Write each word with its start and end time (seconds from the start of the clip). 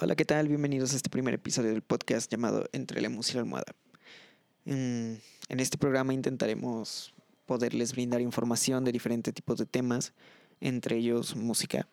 Hola, 0.00 0.14
¿qué 0.14 0.24
tal? 0.24 0.46
Bienvenidos 0.46 0.92
a 0.92 0.96
este 0.96 1.10
primer 1.10 1.34
episodio 1.34 1.70
del 1.70 1.82
podcast 1.82 2.30
llamado 2.30 2.68
Entre 2.70 3.00
la 3.00 3.08
música 3.08 3.32
y 3.32 3.34
la 3.38 3.42
almohada. 3.42 3.74
En, 4.64 5.20
este 5.48 5.76
programa 5.76 6.14
intentaremos 6.14 7.12
poderles 7.46 7.90
brindar 7.94 8.20
información 8.20 8.84
de 8.84 8.92
diferentes 8.92 9.34
tipos 9.34 9.58
de 9.58 9.66
temas, 9.66 10.12
entre 10.60 10.98
ellos 10.98 11.34
música, 11.34 11.88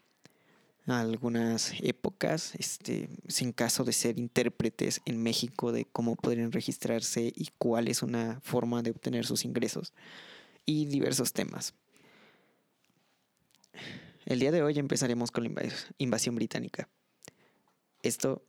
algunas 0.86 1.74
épocas, 1.82 2.54
este, 2.60 3.10
sin 3.28 3.52
caso 3.52 3.84
de 3.84 3.94
ser 3.94 4.20
intérpretes 4.20 5.02
en 5.06 5.24
México 5.24 5.72
de 5.72 5.86
cómo 5.86 6.16
podrían 6.16 6.52
registrarse 6.52 7.34
y 7.36 7.50
cuál 7.58 7.88
es 7.88 8.04
una 8.04 8.40
forma 8.42 8.84
de 8.84 8.92
obtener 8.92 9.26
sus 9.26 9.46
ingresos 9.46 9.94
y 10.64 10.86
diversos 10.86 11.34
temas. 11.34 11.74
El 14.28 14.40
día 14.40 14.52
de 14.52 14.62
hoy 14.62 14.78
empezaremos 14.78 15.32
con 15.32 15.44
la 15.44 15.70
invasión 15.98 16.36
británica. 16.36 16.88
Esto, 18.06 18.46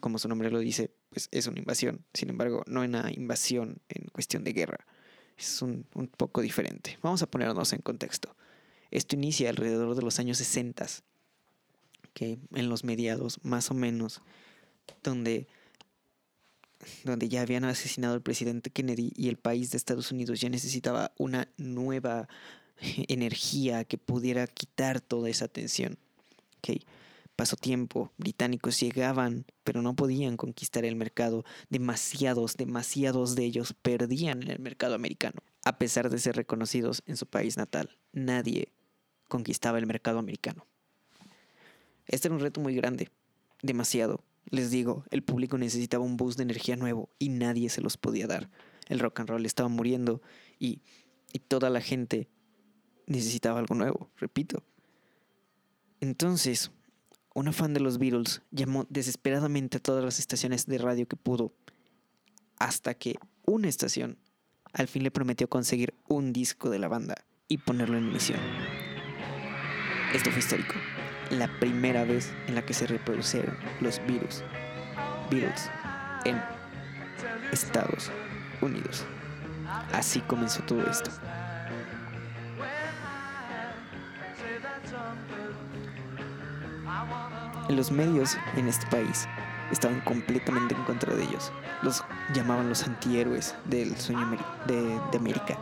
como 0.00 0.18
su 0.18 0.28
nombre 0.28 0.50
lo 0.50 0.58
dice, 0.58 0.90
pues 1.10 1.28
es 1.32 1.46
una 1.46 1.58
invasión. 1.58 2.04
Sin 2.14 2.30
embargo, 2.30 2.62
no 2.66 2.82
una 2.82 3.10
invasión 3.12 3.80
en 3.88 4.08
cuestión 4.08 4.44
de 4.44 4.52
guerra. 4.52 4.86
Es 5.36 5.62
un, 5.62 5.86
un 5.94 6.08
poco 6.08 6.42
diferente. 6.42 6.98
Vamos 7.02 7.22
a 7.22 7.26
ponernos 7.30 7.72
en 7.72 7.80
contexto. 7.80 8.36
Esto 8.90 9.16
inicia 9.16 9.50
alrededor 9.50 9.94
de 9.94 10.02
los 10.02 10.18
años 10.18 10.38
60 10.38 10.86
que 12.12 12.38
en 12.54 12.68
los 12.68 12.84
mediados 12.84 13.38
más 13.42 13.70
o 13.70 13.74
menos, 13.74 14.22
donde, 15.02 15.46
donde 17.04 17.28
ya 17.28 17.42
habían 17.42 17.64
asesinado 17.64 18.14
al 18.14 18.22
presidente 18.22 18.70
Kennedy 18.70 19.12
y 19.16 19.28
el 19.28 19.36
país 19.36 19.70
de 19.70 19.76
Estados 19.76 20.10
Unidos 20.10 20.40
ya 20.40 20.48
necesitaba 20.48 21.12
una 21.18 21.48
nueva 21.56 22.28
energía 23.08 23.84
que 23.84 23.98
pudiera 23.98 24.46
quitar 24.46 25.00
toda 25.00 25.28
esa 25.28 25.48
tensión. 25.48 25.98
Okay. 26.58 26.82
Pasó 27.40 27.56
tiempo, 27.56 28.12
británicos 28.18 28.78
llegaban, 28.78 29.46
pero 29.64 29.80
no 29.80 29.96
podían 29.96 30.36
conquistar 30.36 30.84
el 30.84 30.94
mercado. 30.94 31.46
Demasiados, 31.70 32.58
demasiados 32.58 33.34
de 33.34 33.46
ellos 33.46 33.72
perdían 33.72 34.42
en 34.42 34.50
el 34.50 34.58
mercado 34.58 34.94
americano, 34.94 35.40
a 35.64 35.78
pesar 35.78 36.10
de 36.10 36.18
ser 36.18 36.36
reconocidos 36.36 37.02
en 37.06 37.16
su 37.16 37.24
país 37.24 37.56
natal. 37.56 37.96
Nadie 38.12 38.74
conquistaba 39.26 39.78
el 39.78 39.86
mercado 39.86 40.18
americano. 40.18 40.66
Este 42.04 42.28
era 42.28 42.34
un 42.34 42.42
reto 42.42 42.60
muy 42.60 42.74
grande, 42.74 43.08
demasiado. 43.62 44.22
Les 44.50 44.70
digo, 44.70 45.04
el 45.10 45.22
público 45.22 45.56
necesitaba 45.56 46.04
un 46.04 46.18
boost 46.18 46.36
de 46.36 46.42
energía 46.42 46.76
nuevo 46.76 47.08
y 47.18 47.30
nadie 47.30 47.70
se 47.70 47.80
los 47.80 47.96
podía 47.96 48.26
dar. 48.26 48.50
El 48.86 48.98
rock 48.98 49.20
and 49.20 49.30
roll 49.30 49.46
estaba 49.46 49.70
muriendo 49.70 50.20
y, 50.58 50.82
y 51.32 51.38
toda 51.38 51.70
la 51.70 51.80
gente 51.80 52.28
necesitaba 53.06 53.60
algo 53.60 53.76
nuevo, 53.76 54.10
repito. 54.18 54.62
Entonces, 56.00 56.70
una 57.34 57.52
fan 57.52 57.74
de 57.74 57.80
los 57.80 57.98
Beatles 57.98 58.42
llamó 58.50 58.86
desesperadamente 58.88 59.76
a 59.78 59.82
todas 59.82 60.04
las 60.04 60.18
estaciones 60.18 60.66
de 60.66 60.78
radio 60.78 61.06
que 61.06 61.16
pudo, 61.16 61.52
hasta 62.58 62.94
que 62.94 63.16
una 63.46 63.68
estación 63.68 64.18
al 64.72 64.88
fin 64.88 65.02
le 65.02 65.10
prometió 65.10 65.48
conseguir 65.48 65.94
un 66.08 66.32
disco 66.32 66.70
de 66.70 66.78
la 66.78 66.88
banda 66.88 67.14
y 67.48 67.58
ponerlo 67.58 67.98
en 67.98 68.08
emisión. 68.08 68.40
Esto 70.14 70.30
fue 70.30 70.40
histórico 70.40 70.74
la 71.30 71.48
primera 71.60 72.04
vez 72.04 72.32
en 72.48 72.56
la 72.56 72.66
que 72.66 72.74
se 72.74 72.86
reproducieron 72.86 73.56
los 73.80 74.04
virus, 74.06 74.42
Beatles 75.30 75.70
en 76.24 76.40
Estados 77.52 78.10
Unidos. 78.60 79.04
Así 79.92 80.20
comenzó 80.20 80.62
todo 80.62 80.88
esto. 80.90 81.10
Los 87.70 87.92
medios 87.92 88.36
en 88.56 88.66
este 88.66 88.86
país 88.86 89.26
estaban 89.70 90.00
completamente 90.00 90.74
en 90.74 90.82
contra 90.84 91.14
de 91.14 91.22
ellos. 91.22 91.52
Los 91.82 92.04
llamaban 92.34 92.68
los 92.68 92.82
antihéroes 92.82 93.54
del 93.66 93.96
sueño 93.96 94.36
de, 94.66 95.16
América 95.16 95.58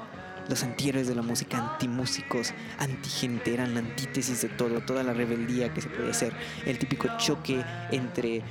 los 0.49 0.63
antihéroes 0.63 1.07
de 1.07 1.15
la 1.15 1.21
música, 1.21 1.59
antimúsicos, 1.59 2.55
antigente, 2.79 3.53
eran 3.53 3.75
la 3.75 3.81
antítesis 3.81 4.41
de 4.41 4.49
todo, 4.49 4.81
toda 4.81 5.03
la 5.03 5.13
rebeldía 5.13 5.75
que 5.75 5.83
se 5.83 5.91
podía 5.91 6.11
hacer, 6.11 6.33
el 6.65 6.79
típico 6.79 7.07
choque 7.19 7.63
entre 7.91 8.43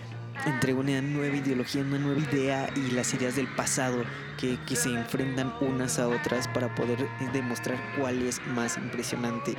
entre 0.45 0.73
una 0.73 1.01
nueva 1.01 1.35
ideología, 1.35 1.81
una 1.81 1.97
nueva 1.97 2.19
idea 2.19 2.69
y 2.75 2.91
las 2.91 3.13
ideas 3.13 3.35
del 3.35 3.47
pasado 3.47 4.03
que, 4.37 4.57
se 4.75 4.89
enfrentan 4.89 5.53
unas 5.61 5.97
a 5.97 6.07
otras 6.07 6.47
para 6.49 6.73
poder 6.75 7.07
demostrar 7.33 7.77
cuál 7.97 8.21
es 8.21 8.39
más 8.47 8.77
impresionante. 8.77 9.55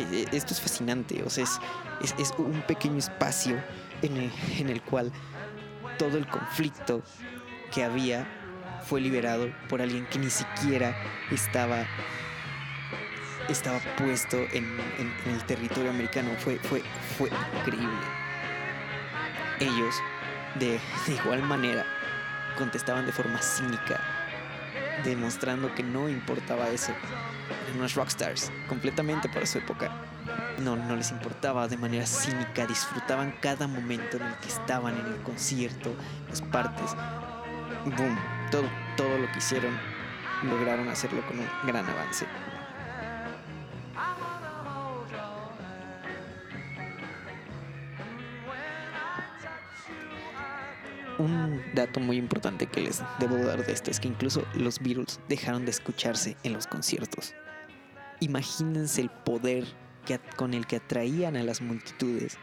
E, 0.00 0.26
esto 0.32 0.52
es 0.52 0.60
fascinante, 0.60 1.22
o 1.22 1.30
sea, 1.30 1.44
es, 1.44 2.32
un 2.38 2.62
pequeño 2.62 2.98
espacio 2.98 3.62
en 4.02 4.16
el, 4.16 4.32
en 4.58 4.68
el 4.68 4.82
cual 4.82 5.12
todo 5.98 6.18
el 6.18 6.26
conflicto 6.26 7.02
que 7.72 7.84
había 7.84 8.26
fue 8.84 9.00
liberado 9.00 9.48
por 9.68 9.82
alguien 9.82 10.06
que 10.06 10.18
ni 10.18 10.30
siquiera 10.30 10.96
estaba 11.30 11.86
estaba 13.48 13.80
puesto 13.96 14.36
en, 14.52 14.78
el 15.26 15.44
territorio 15.46 15.90
americano. 15.90 16.30
Fue, 16.38 16.58
fue, 16.58 16.82
fue 17.16 17.30
increíble. 17.58 17.88
Ellos, 19.60 19.94
de, 20.58 20.78
de 21.06 21.14
igual 21.14 21.42
manera, 21.42 21.84
contestaban 22.56 23.06
de 23.06 23.12
forma 23.12 23.40
cínica, 23.40 24.00
demostrando 25.04 25.74
que 25.74 25.82
no 25.82 26.08
importaba 26.08 26.68
eso. 26.68 26.92
Unos 27.74 27.94
rockstars, 27.94 28.50
completamente 28.68 29.28
para 29.28 29.46
su 29.46 29.58
época. 29.58 29.90
No, 30.58 30.76
no 30.76 30.96
les 30.96 31.10
importaba 31.10 31.68
de 31.68 31.76
manera 31.76 32.06
cínica, 32.06 32.66
disfrutaban 32.66 33.34
cada 33.40 33.66
momento 33.66 34.16
en 34.16 34.24
el 34.24 34.34
que 34.36 34.48
estaban 34.48 34.96
en 34.98 35.06
el 35.06 35.22
concierto, 35.22 35.94
las 36.28 36.42
partes. 36.42 36.94
Boom, 37.96 38.18
todo, 38.50 38.64
todo 38.96 39.18
lo 39.18 39.30
que 39.30 39.38
hicieron 39.38 39.78
lograron 40.44 40.88
hacerlo 40.88 41.26
con 41.26 41.38
un 41.38 41.46
gran 41.66 41.86
avance. 41.86 42.26
Un 51.18 51.60
dato 51.74 51.98
muy 51.98 52.16
importante 52.16 52.66
que 52.66 52.80
les 52.80 53.02
debo 53.18 53.36
dar 53.38 53.64
de 53.66 53.72
esto 53.72 53.90
es 53.90 53.98
que 53.98 54.06
incluso 54.06 54.44
los 54.54 54.78
Beatles 54.78 55.18
dejaron 55.28 55.64
de 55.64 55.72
escucharse 55.72 56.36
en 56.44 56.52
los 56.52 56.68
conciertos. 56.68 57.34
Imagínense 58.20 59.00
el 59.00 59.10
poder 59.10 59.64
que, 60.06 60.18
con 60.36 60.54
el 60.54 60.66
que 60.66 60.76
atraían 60.76 61.36
a 61.36 61.42
las 61.42 61.60
multitudes 61.60 62.36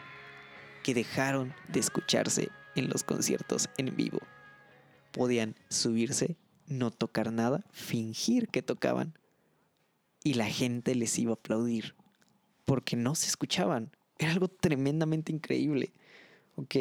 que 0.83 0.93
dejaron 0.93 1.53
de 1.67 1.79
escucharse 1.79 2.49
en 2.75 2.89
los 2.89 3.03
conciertos 3.03 3.69
en 3.77 3.95
vivo 3.95 4.19
podían 5.15 5.55
subirse, 5.69 6.35
no 6.67 6.91
tocar 6.91 7.31
nada, 7.31 7.63
fingir 7.71 8.49
que 8.49 8.61
tocaban 8.61 9.17
y 10.23 10.33
la 10.33 10.45
gente 10.45 10.93
les 10.93 11.17
iba 11.17 11.31
a 11.31 11.35
aplaudir 11.35 11.95
porque 12.65 12.95
no 12.97 13.15
se 13.15 13.27
escuchaban. 13.27 13.91
Era 14.17 14.31
algo 14.31 14.49
tremendamente 14.49 15.31
increíble. 15.31 15.93
¿Ok? 16.55 16.75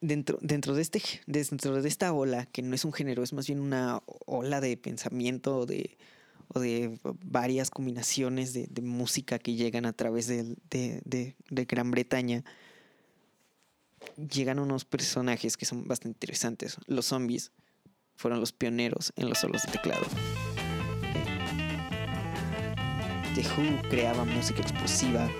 Dentro, 0.00 0.38
dentro, 0.40 0.74
de 0.74 0.82
este, 0.82 1.02
dentro 1.26 1.82
de 1.82 1.88
esta 1.88 2.12
ola, 2.12 2.46
que 2.46 2.62
no 2.62 2.74
es 2.74 2.84
un 2.84 2.92
género, 2.92 3.24
es 3.24 3.32
más 3.32 3.48
bien 3.48 3.58
una 3.58 4.00
ola 4.26 4.60
de 4.60 4.76
pensamiento 4.76 5.66
de, 5.66 5.98
o 6.48 6.60
de 6.60 6.98
varias 7.24 7.70
combinaciones 7.70 8.52
de, 8.52 8.82
música 8.82 9.38
que 9.38 9.54
llegan 9.54 9.86
a 9.86 9.92
través 9.92 10.26
de, 10.26 10.56
de 10.70 11.64
Gran 11.64 11.90
Bretaña, 11.90 12.44
llegan 14.16 14.58
unos 14.58 14.84
personajes 14.84 15.56
que 15.56 15.66
son 15.66 15.86
bastante 15.86 16.16
interesantes. 16.16 16.76
Los 16.86 17.06
zombies 17.06 17.52
fueron 18.16 18.40
los 18.40 18.52
pioneros 18.52 19.12
en 19.16 19.28
los 19.28 19.38
solos 19.38 19.62
de 19.62 19.72
teclado. 19.72 20.06
The 23.34 23.42
Who 23.42 23.88
creaba 23.88 24.24
música 24.24 24.60
explosiva 24.60 25.30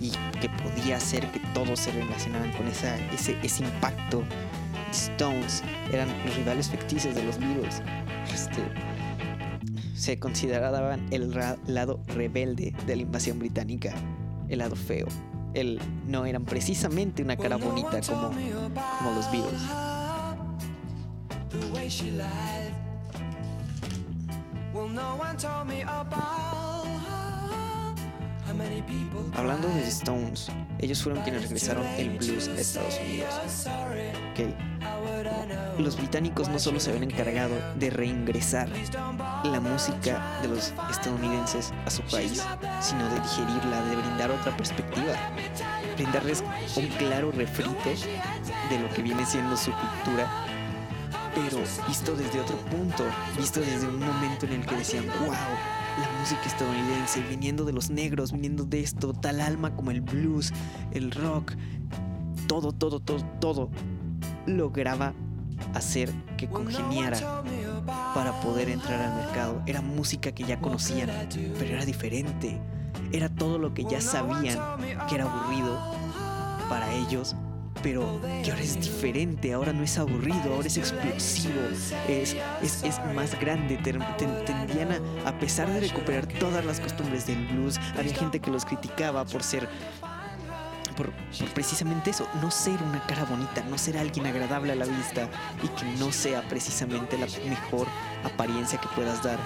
y 0.00 0.12
que 0.40 0.48
podía 0.62 0.96
hacer 0.98 1.30
que 1.32 1.40
todos 1.52 1.80
se 1.80 1.90
relacionaran 1.90 2.52
con 2.52 2.68
esa, 2.68 2.96
ese, 3.12 3.36
ese 3.42 3.64
impacto. 3.64 4.22
Stones 4.92 5.62
eran 5.92 6.08
los 6.24 6.36
rivales 6.36 6.70
ficticios 6.70 7.14
de 7.14 7.24
los 7.24 7.38
Beatles. 7.38 7.82
Este, 8.32 8.62
se 9.98 10.18
consideraban 10.18 11.06
el 11.10 11.34
lado 11.66 12.00
rebelde 12.06 12.74
de 12.86 12.96
la 12.96 13.02
invasión 13.02 13.38
británica, 13.38 13.94
el 14.48 14.58
lado 14.58 14.76
feo 14.76 15.06
él 15.54 15.80
no 16.06 16.26
eran 16.26 16.44
precisamente 16.44 17.22
una 17.22 17.36
cara 17.36 17.56
bonita 17.56 18.00
como, 18.02 18.30
como 18.30 19.10
los 19.14 19.30
Beatles. 19.30 19.62
Hablando 29.34 29.68
de 29.68 29.88
Stones, 29.88 30.48
ellos 30.78 31.02
fueron 31.02 31.22
quienes 31.22 31.42
regresaron 31.42 31.86
el 31.96 32.18
blues 32.18 32.48
a 32.48 32.60
Estados 32.60 33.00
Unidos. 33.04 33.66
Okay. 34.32 34.67
Los 35.78 35.96
británicos 35.96 36.48
no 36.48 36.58
solo 36.58 36.80
se 36.80 36.90
habían 36.90 37.10
encargado 37.10 37.54
de 37.76 37.90
reingresar 37.90 38.68
la 39.44 39.60
música 39.60 40.38
de 40.42 40.48
los 40.48 40.72
estadounidenses 40.90 41.72
a 41.86 41.90
su 41.90 42.02
país, 42.02 42.44
sino 42.80 43.08
de 43.08 43.20
digerirla, 43.20 43.84
de 43.84 43.96
brindar 43.96 44.30
otra 44.30 44.56
perspectiva. 44.56 45.14
brindarles 45.96 46.44
un 46.76 46.86
claro 46.98 47.32
refrito 47.32 47.90
de 48.70 48.78
lo 48.78 48.88
que 48.90 49.02
viene 49.02 49.26
siendo 49.26 49.56
su 49.56 49.72
cultura, 49.72 50.28
pero 51.34 51.58
visto 51.86 52.14
desde 52.14 52.40
otro 52.40 52.56
punto, 52.66 53.04
visto 53.36 53.60
desde 53.60 53.86
un 53.86 53.98
momento 53.98 54.46
en 54.46 54.52
el 54.52 54.66
que 54.66 54.76
decían, 54.76 55.06
wow, 55.20 55.30
la 55.30 56.20
música 56.20 56.42
estadounidense, 56.46 57.20
viniendo 57.28 57.64
de 57.64 57.72
los 57.72 57.90
negros, 57.90 58.32
viniendo 58.32 58.64
de 58.64 58.80
esto, 58.80 59.12
tal 59.12 59.40
alma 59.40 59.74
como 59.74 59.90
el 59.90 60.00
blues, 60.00 60.52
el 60.92 61.10
rock, 61.10 61.52
todo, 62.46 62.72
todo, 62.72 63.00
todo, 63.00 63.24
todo, 63.40 63.70
lograba 64.48 65.14
hacer 65.74 66.12
que 66.36 66.48
congeniara 66.48 67.42
para 68.14 68.40
poder 68.40 68.68
entrar 68.68 69.00
al 69.00 69.14
mercado. 69.16 69.62
Era 69.66 69.82
música 69.82 70.32
que 70.32 70.44
ya 70.44 70.60
conocían, 70.60 71.10
pero 71.58 71.74
era 71.74 71.84
diferente. 71.84 72.60
Era 73.12 73.28
todo 73.28 73.58
lo 73.58 73.74
que 73.74 73.84
ya 73.84 74.00
sabían 74.00 74.58
que 75.08 75.14
era 75.14 75.24
aburrido 75.24 75.78
para 76.68 76.92
ellos, 76.92 77.34
pero 77.82 78.20
que 78.42 78.50
ahora 78.50 78.62
es 78.62 78.80
diferente, 78.80 79.52
ahora 79.52 79.72
no 79.72 79.82
es 79.82 79.98
aburrido, 79.98 80.54
ahora 80.54 80.66
es 80.66 80.76
explosivo, 80.76 81.60
es, 82.08 82.36
es, 82.62 83.00
más 83.14 83.38
grande. 83.40 83.76
Tendían 83.76 84.92
a, 84.92 85.28
a 85.28 85.38
pesar 85.38 85.72
de 85.72 85.80
recuperar 85.80 86.26
todas 86.26 86.64
las 86.64 86.80
costumbres 86.80 87.26
del 87.26 87.46
blues, 87.46 87.78
había 87.96 88.14
gente 88.14 88.40
que 88.40 88.50
los 88.50 88.64
criticaba 88.64 89.24
por 89.24 89.42
ser 89.42 89.68
por, 90.98 91.12
precisamente 91.54 92.10
eso, 92.10 92.28
no 92.42 92.50
ser 92.50 92.82
una 92.82 93.00
cara 93.06 93.24
bonita, 93.24 93.62
no 93.70 93.78
ser 93.78 93.96
alguien 93.96 94.26
agradable 94.26 94.72
a 94.72 94.74
la 94.74 94.84
vista 94.84 95.28
y 95.62 95.68
que 95.68 95.84
no 95.96 96.10
sea 96.10 96.42
precisamente 96.48 97.16
la 97.16 97.26
mejor 97.48 97.86
apariencia 98.24 98.80
que 98.80 98.88
puedas 98.88 99.22
dar, 99.22 99.38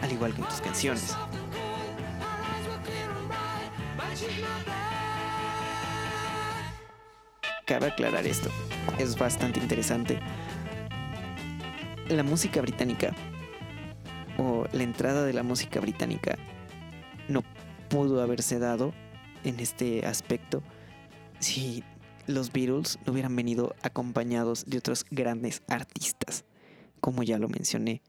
al 0.00 0.12
igual 0.12 0.32
que 0.32 0.42
en 0.42 0.48
tus 0.48 0.60
canciones. 0.60 1.16
Cabe 7.66 7.86
aclarar 7.88 8.24
esto, 8.24 8.50
es 8.98 9.18
bastante 9.18 9.58
interesante. 9.58 10.20
La 12.08 12.22
música 12.22 12.60
británica, 12.60 13.12
o 14.38 14.66
la 14.72 14.84
entrada 14.84 15.24
de 15.24 15.32
la 15.32 15.42
música 15.42 15.80
británica, 15.80 16.36
no 17.26 17.42
pudo 17.88 18.22
haberse 18.22 18.60
dado 18.60 18.94
en 19.42 19.58
este 19.58 20.06
aspecto 20.06 20.62
si 21.44 21.84
los 22.26 22.52
Beatles 22.52 22.98
no 23.04 23.12
hubieran 23.12 23.36
venido 23.36 23.74
acompañados 23.82 24.64
de 24.66 24.78
otros 24.78 25.04
grandes 25.10 25.62
artistas, 25.68 26.44
como 27.00 27.22
ya 27.22 27.38
lo 27.38 27.48
mencioné. 27.48 28.00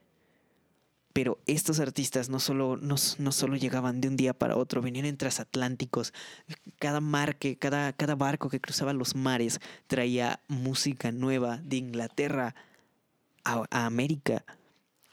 Pero 1.12 1.38
estos 1.46 1.80
artistas 1.80 2.30
no 2.30 2.40
solo, 2.40 2.78
no, 2.78 2.98
solo 2.98 3.56
llegaban 3.56 4.02
de 4.02 4.08
un 4.08 4.16
día 4.16 4.34
para 4.34 4.58
otro, 4.58 4.82
venían 4.82 5.06
en 5.06 5.18
transatlánticos. 5.18 6.14
Cada 6.80 7.02
marque, 7.02 7.58
cada, 7.58 7.94
cada 7.94 8.16
barco 8.16 8.50
que 8.50 8.60
cruzaba 8.60 8.94
los 8.94 9.16
mares 9.16 9.60
traía 9.88 10.42
música 10.48 11.12
nueva 11.12 11.58
de 11.58 11.78
Inglaterra 11.78 12.56
a, 13.44 13.64
a 13.70 13.86
América. 13.86 14.46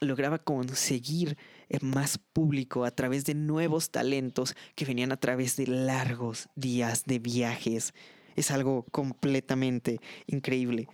Lograba 0.01 0.39
conseguir 0.39 1.37
más 1.81 2.17
público 2.17 2.85
a 2.85 2.91
través 2.91 3.25
de 3.25 3.33
nuevos 3.33 3.89
talentos 3.89 4.55
que 4.75 4.85
venían 4.85 5.11
a 5.11 5.17
través 5.17 5.55
de 5.55 5.67
largos 5.67 6.49
días 6.55 7.05
de 7.05 7.19
viajes. 7.19 7.93
Es 8.35 8.51
algo 8.51 8.85
completamente 8.91 9.99
increíble. 10.27 10.87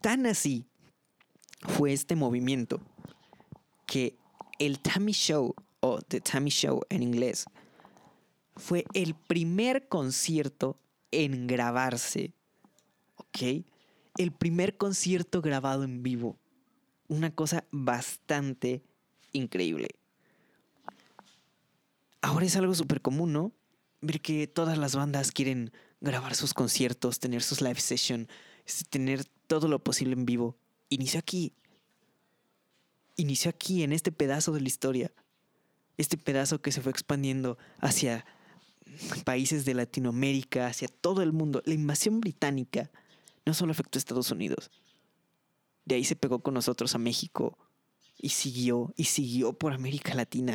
Tan 0.00 0.26
así 0.26 0.66
fue 1.60 1.92
este 1.92 2.16
movimiento 2.16 2.80
que 3.86 4.16
el 4.58 4.80
Tammy 4.80 5.12
Show, 5.12 5.54
o 5.80 6.00
The 6.00 6.20
Tammy 6.20 6.50
Show 6.50 6.82
en 6.88 7.02
inglés, 7.02 7.46
fue 8.56 8.84
el 8.94 9.14
primer 9.14 9.88
concierto 9.88 10.78
en 11.10 11.46
grabarse. 11.46 12.32
¿Ok? 13.16 13.64
El 14.16 14.32
primer 14.32 14.76
concierto 14.76 15.42
grabado 15.42 15.84
en 15.84 16.02
vivo. 16.02 16.38
Una 17.08 17.34
cosa 17.34 17.64
bastante 17.70 18.82
increíble. 19.32 19.88
Ahora 22.22 22.46
es 22.46 22.56
algo 22.56 22.74
súper 22.74 23.02
común, 23.02 23.32
¿no? 23.32 23.52
Ver 24.00 24.20
que 24.20 24.46
todas 24.46 24.78
las 24.78 24.96
bandas 24.96 25.30
quieren 25.30 25.72
grabar 26.04 26.34
sus 26.34 26.54
conciertos, 26.54 27.18
tener 27.18 27.42
sus 27.42 27.60
live 27.60 27.80
sessions, 27.80 28.28
este, 28.64 28.84
tener 28.84 29.24
todo 29.46 29.68
lo 29.68 29.82
posible 29.82 30.12
en 30.12 30.24
vivo. 30.24 30.56
Inició 30.88 31.18
aquí. 31.18 31.52
Inició 33.16 33.50
aquí, 33.50 33.82
en 33.82 33.92
este 33.92 34.12
pedazo 34.12 34.52
de 34.52 34.60
la 34.60 34.68
historia. 34.68 35.12
Este 35.96 36.16
pedazo 36.16 36.60
que 36.60 36.72
se 36.72 36.80
fue 36.80 36.92
expandiendo 36.92 37.58
hacia 37.80 38.24
países 39.24 39.64
de 39.64 39.74
Latinoamérica, 39.74 40.66
hacia 40.66 40.88
todo 40.88 41.22
el 41.22 41.32
mundo. 41.32 41.62
La 41.64 41.74
invasión 41.74 42.20
británica 42.20 42.90
no 43.46 43.54
solo 43.54 43.72
afectó 43.72 43.96
a 43.96 44.00
Estados 44.00 44.30
Unidos. 44.30 44.70
De 45.84 45.96
ahí 45.96 46.04
se 46.04 46.16
pegó 46.16 46.40
con 46.40 46.54
nosotros 46.54 46.94
a 46.94 46.98
México, 46.98 47.58
y 48.24 48.30
siguió 48.30 48.94
y 48.96 49.04
siguió 49.04 49.52
por 49.52 49.72
América 49.72 50.14
Latina. 50.14 50.54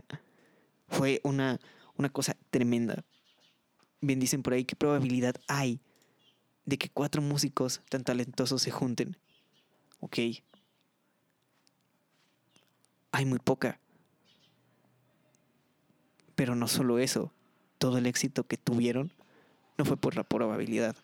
Fue 0.88 1.22
una, 1.24 1.60
una 1.98 2.10
cosa 2.10 2.36
tremenda. 2.50 3.06
Bien 4.02 4.20
dicen 4.20 4.44
por 4.44 4.54
ahí, 4.54 4.66
¿qué 4.66 4.76
probabilidad 4.76 5.36
hay 5.48 5.80
de 6.66 6.78
que 6.78 6.90
cuatro 6.90 7.22
músicos 7.22 7.82
tan 7.90 8.04
talentosos 8.04 8.62
se 8.62 8.72
junten? 8.72 9.18
Ok. 10.00 10.18
Hay 13.12 13.26
muy 13.26 13.40
poca. 13.40 13.80
Pero 16.36 16.56
no 16.56 16.68
solo 16.68 17.00
eso, 17.00 17.34
todo 17.78 17.98
el 17.98 18.06
éxito 18.06 18.46
que 18.46 18.56
tuvieron 18.56 19.12
no 19.78 19.86
fue 19.86 19.98
por 19.98 20.16
la 20.16 20.24
probabilidad, 20.24 20.96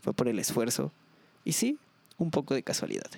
fue 0.00 0.14
por 0.14 0.28
el 0.28 0.38
esfuerzo 0.38 0.92
y 1.44 1.52
sí, 1.52 1.78
un 2.16 2.30
poco 2.30 2.54
de 2.54 2.62
casualidad. 2.62 3.10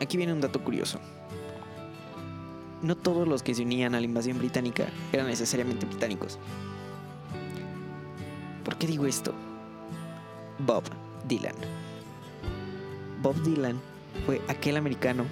Aquí 0.00 0.16
viene 0.16 0.32
un 0.32 0.40
dato 0.40 0.62
curioso. 0.62 1.00
No 2.82 2.96
todos 2.96 3.28
los 3.28 3.42
que 3.42 3.54
se 3.54 3.62
unían 3.62 3.94
a 3.94 4.00
la 4.00 4.06
invasión 4.06 4.38
británica 4.38 4.88
eran 5.12 5.26
necesariamente 5.26 5.86
británicos. 5.86 6.38
¿Por 8.64 8.76
qué 8.76 8.86
digo 8.86 9.06
esto? 9.06 9.34
Bob 10.58 10.84
Dylan. 11.28 11.54
Bob 13.22 13.40
Dylan 13.42 13.80
fue 14.26 14.40
aquel 14.48 14.76
americano 14.76 15.24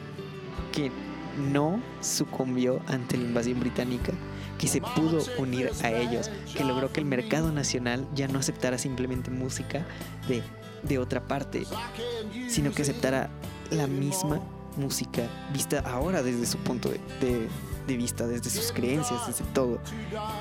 que 0.73 0.91
no 1.53 1.81
sucumbió 2.01 2.81
ante 2.87 3.17
la 3.17 3.25
invasión 3.25 3.61
británica, 3.61 4.13
que 4.59 4.69
se 4.69 4.81
pudo 4.81 5.25
unir 5.39 5.71
a 5.83 5.91
ellos, 5.91 6.31
que 6.57 6.65
logró 6.65 6.93
que 6.93 7.01
el 7.01 7.07
mercado 7.07 7.51
nacional 7.53 8.07
ya 8.15 8.29
no 8.29 8.39
aceptara 8.39 8.79
simplemente 8.79 9.31
música 9.31 9.87
de, 10.29 10.43
de 10.83 10.99
otra 10.99 11.27
parte, 11.27 11.67
sino 12.49 12.73
que 12.73 12.83
aceptara 12.83 13.31
la 13.71 13.87
misma 13.87 14.41
música 14.77 15.29
vista 15.53 15.81
ahora 15.81 16.23
desde 16.23 16.47
su 16.47 16.59
punto 16.59 16.91
de, 16.91 17.49
vista, 17.87 18.27
desde 18.27 18.51
sus 18.51 18.73
creencias, 18.73 19.27
desde 19.27 19.45
todo. 19.53 19.79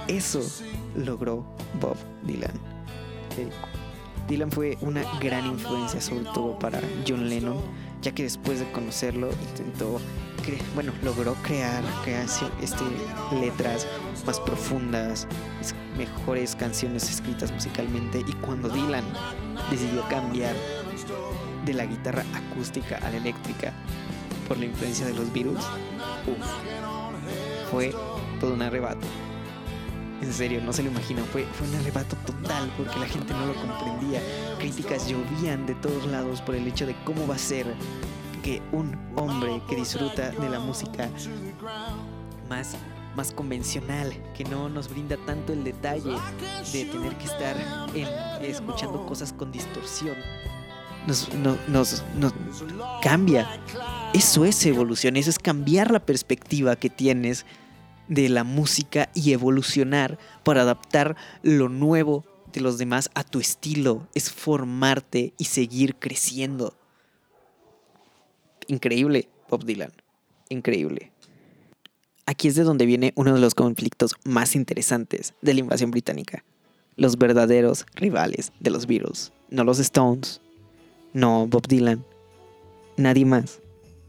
Eso 0.07 0.41
logró 0.95 1.45
Bob 1.79 1.97
Dylan. 2.23 2.51
Dylan 4.27 4.51
fue 4.51 4.77
una 4.81 5.01
gran 5.19 5.45
influencia 5.47 5.99
sobre 5.99 6.25
todo 6.25 6.59
para 6.59 6.79
John 7.07 7.29
Lennon, 7.29 7.57
ya 8.01 8.11
que 8.11 8.23
después 8.23 8.59
de 8.59 8.71
conocerlo 8.71 9.29
intentó, 9.49 9.99
bueno, 10.75 10.93
logró 11.03 11.33
crear, 11.41 11.83
crear 12.03 12.25
este, 12.61 12.83
letras 13.39 13.87
más 14.25 14.39
profundas, 14.39 15.27
mejores 15.97 16.55
canciones 16.55 17.09
escritas 17.09 17.51
musicalmente 17.51 18.19
y 18.19 18.33
cuando 18.33 18.69
Dylan 18.69 19.03
decidió 19.71 20.07
cambiar 20.07 20.55
de 21.69 21.75
la 21.75 21.85
guitarra 21.85 22.23
acústica 22.33 22.97
a 22.97 23.11
la 23.11 23.17
eléctrica 23.17 23.73
por 24.47 24.57
la 24.57 24.65
influencia 24.65 25.05
de 25.05 25.13
los 25.13 25.31
virus, 25.31 25.59
fue 27.69 27.93
todo 28.39 28.55
un 28.55 28.61
arrebato. 28.63 29.05
En 30.19 30.33
serio, 30.33 30.61
no 30.61 30.73
se 30.73 30.81
lo 30.81 30.89
imaginan, 30.89 31.25
fue, 31.25 31.45
un 31.61 31.75
arrebato 31.75 32.15
total 32.25 32.71
porque 32.75 32.99
la 32.99 33.05
gente 33.05 33.33
no 33.33 33.45
lo 33.45 33.53
comprendía. 33.53 34.19
Críticas 34.57 35.07
llovían 35.07 35.67
de 35.67 35.75
todos 35.75 36.07
lados 36.07 36.41
por 36.41 36.55
el 36.55 36.67
hecho 36.67 36.87
de 36.87 36.95
cómo 37.05 37.27
va 37.27 37.35
a 37.35 37.37
ser 37.37 37.67
que 38.43 38.61
un 38.71 38.97
hombre 39.15 39.61
que 39.69 39.75
disfruta 39.75 40.31
de 40.31 40.49
la 40.49 40.59
música 40.59 41.07
más, 42.49 42.75
más 43.15 43.31
convencional, 43.31 44.11
que 44.35 44.43
no 44.43 44.69
nos 44.69 44.89
brinda 44.89 45.17
tanto 45.27 45.53
el 45.53 45.63
detalle 45.63 46.17
de 46.73 46.85
tener 46.85 47.15
que 47.17 47.25
estar 47.25 47.55
escuchando 48.41 49.05
cosas 49.05 49.31
con 49.31 49.51
distorsión, 49.51 50.15
nos, 51.09 51.33
nos, 51.67 52.03
cambia. 53.01 53.49
Eso 54.13 54.45
es 54.45 54.63
evolución, 54.65 55.17
eso 55.17 55.29
es 55.29 55.39
cambiar 55.39 55.91
la 55.91 56.05
perspectiva 56.05 56.75
que 56.75 56.89
tienes 56.89 57.45
de 58.07 58.29
la 58.29 58.43
música 58.43 59.09
y 59.13 59.33
evolucionar 59.33 60.17
para 60.43 60.61
adaptar 60.61 61.15
lo 61.41 61.69
nuevo 61.69 62.25
de 62.53 62.61
los 62.61 62.77
demás 62.77 63.09
a 63.13 63.23
tu 63.23 63.39
estilo, 63.39 64.07
es 64.13 64.31
formarte 64.31 65.33
y 65.37 65.45
seguir 65.45 65.95
creciendo. 65.95 66.75
increíble, 68.67 69.29
Bob 69.49 69.65
Dylan. 69.65 69.91
Increíble. 70.49 71.11
Aquí 72.27 72.47
es 72.47 72.55
de 72.55 72.63
donde 72.63 72.85
viene 72.85 73.13
uno 73.15 73.33
de 73.33 73.39
los 73.39 73.55
conflictos 73.55 74.13
más 74.23 74.55
interesantes 74.55 75.33
de 75.41 75.55
la 75.55 75.61
invasión 75.61 75.89
británica. 75.89 76.43
Los 76.95 77.17
verdaderos 77.17 77.87
rivales 77.95 78.51
de 78.59 78.69
los 78.69 78.85
Beatles. 78.85 79.31
No 79.49 79.63
los 79.63 79.79
Stones, 79.79 80.39
no 81.13 81.47
Bob 81.47 81.67
Dylan, 81.67 82.03
nadie 82.97 83.25
más 83.25 83.59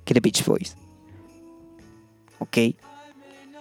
que 0.04 0.14
The 0.14 0.20
Beach 0.20 0.44
Boys. 0.44 0.76
¿Ok? 2.38 2.58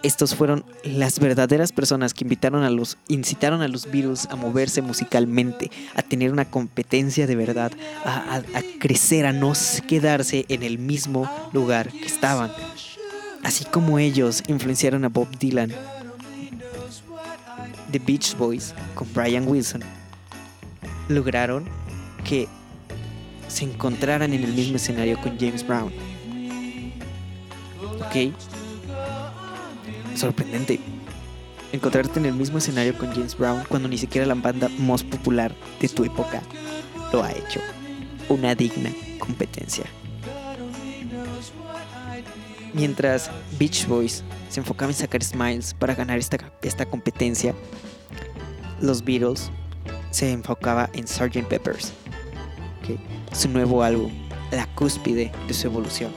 Estos 0.02 0.34
fueron 0.34 0.64
las 0.84 1.20
verdaderas 1.20 1.74
personas 1.74 2.14
que 2.14 2.24
invitaron 2.24 2.64
a 2.64 2.70
los, 2.70 2.98
incitaron 3.10 3.62
a 3.62 3.68
los 3.68 3.92
Beatles 3.92 4.28
a 4.32 4.38
moverse 4.38 4.82
musicalmente, 4.82 5.70
a 5.94 6.02
tener 6.02 6.32
una 6.32 6.46
competencia 6.46 7.28
de 7.28 7.36
verdad, 7.36 7.74
a, 8.06 8.36
a 8.36 8.62
crecer, 8.80 9.26
a 9.26 9.34
no 9.34 9.52
quedarse 9.88 10.46
en 10.48 10.64
el 10.64 10.80
mismo 10.80 11.30
lugar 11.52 11.92
que 11.92 12.06
estaban. 12.06 12.50
Así 13.44 13.66
como 13.66 14.00
ellos 14.00 14.42
influenciaron 14.48 15.04
a 15.04 15.10
Bob 15.10 15.28
Dylan, 15.38 15.74
The 17.92 18.00
Beach 18.00 18.38
Boys 18.38 18.74
con 18.96 19.08
Brian 19.14 19.48
Wilson 19.48 19.82
lograron 21.08 21.66
que 22.24 22.48
se 23.50 23.66
encontraran 23.66 24.34
en 24.34 24.44
el 24.44 24.54
mismo 24.54 24.78
escenario 24.78 25.20
con 25.20 25.38
James 25.38 25.66
Brown. 25.66 25.92
¿Ok? 28.00 28.34
Sorprendente. 30.16 30.80
Encontrarte 31.72 32.20
en 32.20 32.26
el 32.26 32.34
mismo 32.34 32.58
escenario 32.58 32.98
con 32.98 33.12
James 33.12 33.38
Brown 33.38 33.64
cuando 33.68 33.88
ni 33.88 33.98
siquiera 33.98 34.26
la 34.26 34.36
banda 34.36 34.70
más 34.80 35.04
popular 35.04 35.54
de 35.80 35.90
tu 35.90 36.04
época 36.04 36.42
lo 37.12 37.24
ha 37.24 37.32
hecho. 37.32 37.60
Una 38.28 38.56
digna 38.56 38.92
competencia. 39.20 39.86
Mientras 42.74 43.30
Beach 43.58 43.88
Boys 43.88 44.24
se 44.50 44.60
enfocaba 44.60 44.92
en 44.92 44.98
sacar 44.98 45.24
Smiles 45.24 45.74
para 45.74 45.96
ganar 45.96 46.18
esta, 46.18 46.38
esta 46.62 46.86
competencia, 46.86 47.56
los 48.80 49.04
Beatles 49.04 49.52
se 50.12 50.32
enfocaba 50.32 50.90
en 50.94 51.08
Sgt. 51.08 51.46
Peppers, 51.48 51.94
su 53.32 53.50
nuevo 53.50 53.84
álbum, 53.84 54.12
la 54.52 54.66
cúspide 54.68 55.32
de 55.48 55.54
su 55.54 55.68
evolución. 55.68 56.12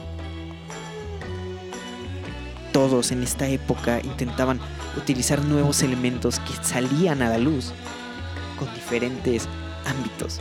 Todos 2.71 3.11
en 3.11 3.21
esta 3.21 3.47
época 3.47 3.99
intentaban 4.03 4.59
utilizar 4.97 5.43
nuevos 5.43 5.83
elementos 5.83 6.39
que 6.39 6.53
salían 6.63 7.21
a 7.21 7.29
la 7.29 7.37
luz 7.37 7.71
con 8.57 8.73
diferentes 8.73 9.47
ámbitos. 9.85 10.39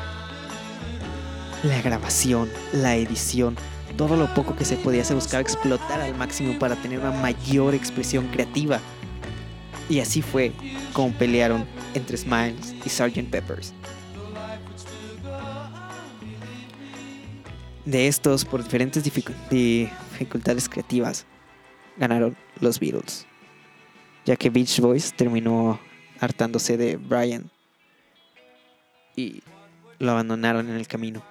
La 1.62 1.80
grabación, 1.82 2.48
la 2.72 2.96
edición, 2.96 3.56
todo 3.96 4.16
lo 4.16 4.32
poco 4.34 4.56
que 4.56 4.64
se 4.64 4.76
podía 4.76 5.04
se 5.04 5.14
buscaba 5.14 5.42
explotar 5.42 6.00
al 6.00 6.16
máximo 6.16 6.58
para 6.58 6.76
tener 6.76 7.00
una 7.00 7.12
mayor 7.12 7.74
expresión 7.74 8.26
creativa. 8.28 8.80
Y 9.88 10.00
así 10.00 10.22
fue 10.22 10.52
como 10.92 11.12
pelearon 11.12 11.66
entre 11.94 12.16
Smiles 12.16 12.74
y 12.84 12.88
Sgt. 12.88 13.30
Peppers. 13.30 13.74
De 17.84 18.06
estos, 18.06 18.44
por 18.44 18.62
diferentes 18.62 19.02
dificultades 19.02 20.68
creativas, 20.68 21.26
ganaron 21.96 22.36
los 22.60 22.78
Beatles, 22.78 23.26
ya 24.24 24.36
que 24.36 24.50
Beach 24.50 24.78
Boys 24.78 25.12
terminó 25.14 25.80
hartándose 26.20 26.76
de 26.76 26.96
Brian 26.96 27.50
y 29.16 29.42
lo 29.98 30.12
abandonaron 30.12 30.68
en 30.70 30.76
el 30.76 30.86
camino, 30.86 31.24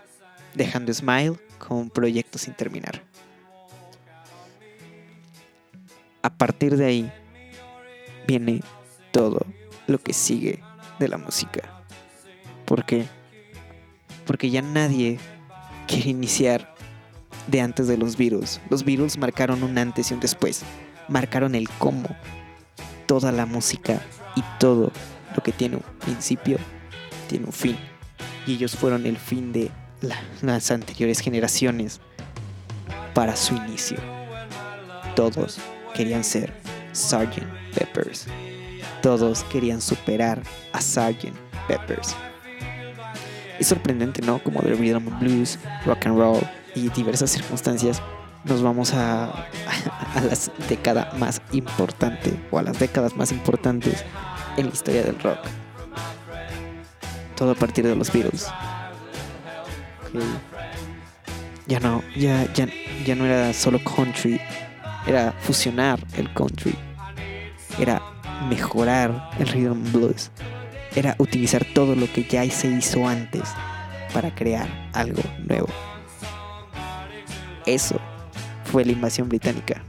dejando 0.54 0.94
Smile 0.94 1.40
con 1.58 1.78
un 1.78 1.90
proyecto 1.90 2.38
sin 2.38 2.54
terminar. 2.54 3.02
A 6.22 6.30
partir 6.30 6.76
de 6.76 6.86
ahí 6.86 7.12
viene 8.28 8.62
todo 9.12 9.46
lo 9.88 10.00
que 10.00 10.14
sigue 10.14 10.62
de 11.00 11.08
la 11.08 11.18
música. 11.18 11.84
¿Por 12.66 12.86
qué? 12.86 13.06
Porque 14.26 14.50
ya 14.50 14.62
nadie 14.62 15.18
quiere 15.92 16.10
iniciar 16.12 16.74
de 17.48 17.62
antes 17.62 17.88
de 17.88 17.98
los 17.98 18.16
Beatles. 18.18 18.62
Los 18.70 18.86
Beatles 18.86 19.18
marcaron 19.18 19.62
un 19.64 19.78
antes 19.78 20.10
y 20.10 20.14
un 20.14 20.20
después. 20.20 20.64
Marcaron 21.10 21.54
el 21.54 21.70
cómo. 21.70 22.08
Toda 23.06 23.32
la 23.32 23.46
música 23.46 24.02
y 24.36 24.44
todo 24.58 24.92
lo 25.36 25.44
que 25.44 25.52
tiene 25.52 25.76
un 25.76 25.84
principio 26.00 26.58
tiene 27.28 27.46
un 27.46 27.52
fin. 27.52 27.78
Y 28.48 28.54
ellos 28.54 28.76
fueron 28.76 29.06
el 29.06 29.18
fin 29.18 29.52
de 29.52 29.70
las 30.42 30.72
anteriores 30.72 31.20
generaciones 31.20 32.00
para 33.14 33.36
su 33.36 33.56
inicio. 33.56 33.98
Todos 35.16 35.60
querían 35.94 36.24
ser 36.24 36.54
Sgt. 36.94 37.44
Peppers. 37.76 38.28
Todos 39.02 39.44
querían 39.46 39.82
superar 39.82 40.42
a 40.72 40.82
Sgt. 40.82 41.34
Peppers. 41.68 42.16
Es 43.62 43.68
sorprendente, 43.68 44.24
¿no? 44.24 44.44
Como 44.44 44.60
The 44.62 44.74
Rhythm 44.74 45.08
and 45.08 45.20
Blues, 45.20 45.60
Rock 45.86 46.08
and 46.08 46.18
Roll 46.18 46.42
y 46.74 46.90
diversas 46.90 47.30
circunstancias 47.30 48.02
nos 48.44 48.64
vamos 48.64 48.96
a, 48.96 49.26
a, 50.16 50.22
la 50.22 50.36
década 50.68 51.12
más 51.20 51.44
importante 51.52 52.34
o 52.50 52.58
a 52.58 52.64
las 52.64 52.80
décadas 52.80 53.16
más 53.16 53.32
importantes 53.32 54.04
en 54.58 54.66
la 54.66 54.74
historia 54.74 55.04
del 55.04 55.20
rock. 55.20 55.38
Todo 57.36 57.52
a 57.52 57.56
partir 57.56 57.86
de 57.86 57.96
los 57.96 58.12
Beatles. 58.12 58.48
Ya 61.68 61.80
no, 61.80 62.02
ya, 62.16 62.52
ya, 62.56 62.68
ya 63.06 63.14
no 63.14 63.26
era 63.26 63.54
solo 63.54 63.80
country, 63.84 64.42
era 65.06 65.34
fusionar 65.40 66.00
el 66.18 66.34
country, 66.34 66.74
era 67.80 68.02
mejorar 68.50 69.30
el 69.38 69.48
rhythm 69.50 69.92
blues, 69.92 70.32
era 70.96 71.16
utilizar 71.20 71.66
todo 71.74 71.96
lo 71.96 72.12
que 72.12 72.24
ya 72.24 72.50
se 72.50 72.68
hizo 72.68 73.08
antes 73.08 73.44
para 74.14 74.34
crear 74.34 74.68
algo 74.94 75.22
nuevo. 75.48 75.68
Eso 77.66 78.00
fue 78.66 78.86
la 78.86 78.92
invasión 78.92 79.30
británica. 79.30 79.84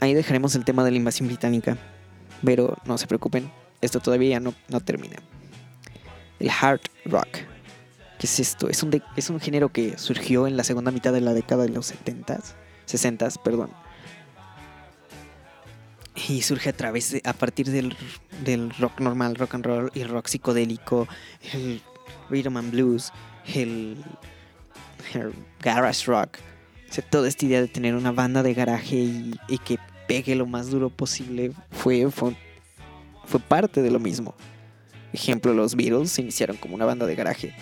Ahí 0.00 0.14
dejaremos 0.14 0.54
el 0.54 0.64
tema 0.64 0.82
de 0.84 0.92
la 0.92 0.96
invasión 0.96 1.28
británica, 1.28 1.76
pero 2.42 2.76
no 2.86 2.96
se 2.96 3.06
preocupen, 3.06 3.50
esto 3.82 4.00
todavía 4.00 4.40
no, 4.40 4.54
no 4.68 4.80
termina. 4.80 5.16
El 6.38 6.50
hard 6.50 6.80
rock. 7.04 7.28
¿Qué 8.18 8.26
es 8.26 8.40
esto? 8.40 8.68
Es 8.68 8.82
un, 8.82 9.02
es 9.16 9.30
un 9.30 9.40
género 9.40 9.70
que 9.70 9.98
surgió 9.98 10.46
en 10.46 10.56
la 10.56 10.64
segunda 10.64 10.90
mitad 10.90 11.12
de 11.12 11.20
la 11.20 11.34
década 11.34 11.64
de 11.64 11.70
los 11.70 11.92
70s, 11.92 12.54
60s, 12.86 13.42
perdón. 13.42 13.70
Y 16.14 16.42
surge 16.42 16.70
a 16.70 16.72
través 16.72 17.12
de, 17.12 17.22
a 17.24 17.32
partir 17.32 17.70
del, 17.70 17.96
del 18.44 18.70
rock 18.78 19.00
normal, 19.00 19.36
rock 19.36 19.54
and 19.54 19.64
roll, 19.64 19.90
y 19.94 20.04
rock 20.04 20.26
psicodélico, 20.26 21.06
el 21.52 21.80
rhythm 22.28 22.56
and 22.56 22.72
blues, 22.72 23.12
el, 23.54 23.96
el 25.14 25.32
garage 25.62 26.06
rock. 26.06 26.38
O 26.88 26.92
sea, 26.92 27.04
toda 27.08 27.28
esta 27.28 27.46
idea 27.46 27.60
de 27.60 27.68
tener 27.68 27.94
una 27.94 28.10
banda 28.10 28.42
de 28.42 28.52
garaje 28.54 28.96
y, 28.96 29.34
y 29.48 29.58
que 29.58 29.78
pegue 30.08 30.34
lo 30.34 30.46
más 30.46 30.70
duro 30.70 30.90
posible 30.90 31.52
fue, 31.70 32.10
fue, 32.10 32.36
fue 33.26 33.38
parte 33.38 33.80
de 33.80 33.92
lo 33.92 34.00
mismo. 34.00 34.34
Ejemplo, 35.12 35.54
los 35.54 35.76
Beatles 35.76 36.10
se 36.10 36.22
iniciaron 36.22 36.56
como 36.56 36.74
una 36.74 36.84
banda 36.84 37.06
de 37.06 37.14
garaje. 37.14 37.54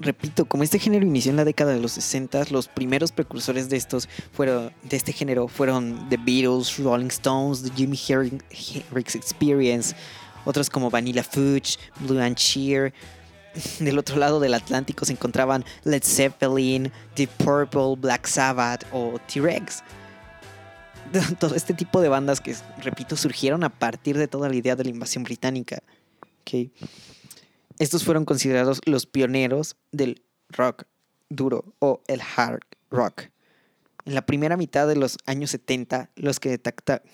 Repito, 0.00 0.46
como 0.46 0.62
este 0.62 0.78
género 0.78 1.04
inició 1.04 1.30
en 1.30 1.36
la 1.36 1.44
década 1.44 1.72
de 1.72 1.80
los 1.80 1.92
60, 1.92 2.46
los 2.50 2.68
primeros 2.68 3.12
precursores 3.12 3.68
de 3.68 3.76
estos 3.76 4.08
fueron 4.32 4.72
de 4.82 4.96
este 4.96 5.12
género 5.12 5.46
fueron 5.46 6.08
The 6.08 6.16
Beatles, 6.16 6.78
Rolling 6.78 7.08
Stones, 7.08 7.62
The 7.62 7.70
Jimmy 7.76 7.98
Hendrix 8.08 9.14
Experience, 9.14 9.94
otros 10.46 10.70
como 10.70 10.90
Vanilla 10.90 11.22
Fudge, 11.22 11.76
Blue 12.00 12.18
and 12.18 12.36
Cheer. 12.36 12.94
Del 13.80 13.98
otro 13.98 14.16
lado 14.16 14.40
del 14.40 14.54
Atlántico 14.54 15.04
se 15.04 15.12
encontraban 15.12 15.64
Led 15.84 16.02
Zeppelin, 16.04 16.90
Deep 17.16 17.30
Purple, 17.38 17.96
Black 17.98 18.26
Sabbath 18.26 18.86
o 18.92 19.18
T-Rex. 19.26 19.82
todo 21.38 21.54
este 21.54 21.74
tipo 21.74 22.00
de 22.00 22.08
bandas 22.08 22.40
que, 22.40 22.54
repito, 22.82 23.16
surgieron 23.16 23.64
a 23.64 23.68
partir 23.68 24.16
de 24.16 24.28
toda 24.28 24.48
la 24.48 24.54
idea 24.54 24.76
de 24.76 24.84
la 24.84 24.90
invasión 24.90 25.24
británica. 25.24 25.82
Okay. 26.42 26.70
Estos 27.80 28.04
fueron 28.04 28.26
considerados 28.26 28.82
los 28.84 29.06
pioneros 29.06 29.74
del 29.90 30.22
rock 30.50 30.84
duro 31.30 31.74
o 31.78 32.02
el 32.08 32.20
hard 32.20 32.60
rock. 32.90 33.30
En 34.04 34.14
la 34.14 34.26
primera 34.26 34.58
mitad 34.58 34.86
de 34.86 34.96
los 34.96 35.16
años 35.24 35.52
70, 35.52 36.10
los 36.14 36.40
que 36.40 36.60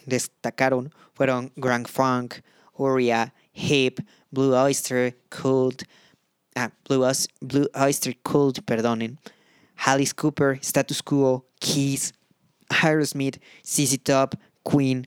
destacaron 0.06 0.92
fueron 1.14 1.52
Grand 1.54 1.86
Funk, 1.86 2.38
Uriah, 2.74 3.32
Hip, 3.52 4.00
Blue 4.32 4.56
Oyster 4.56 5.16
Cult, 5.28 5.84
ah, 6.56 6.72
Blue, 6.88 7.68
Oyster 7.80 8.18
Cult, 8.24 8.58
Alice 9.76 10.12
Cooper, 10.16 10.58
Status 10.62 11.00
Quo, 11.00 11.46
Keys, 11.60 12.12
Aerosmith, 12.82 13.40
CC 13.62 13.98
Top, 13.98 14.34
Queen, 14.64 15.06